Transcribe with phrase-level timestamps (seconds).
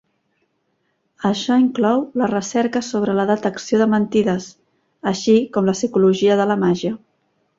[1.29, 4.49] Això inclou la recerca sobre la detecció de mentides,
[5.13, 6.95] així com la psicologia de la màgia.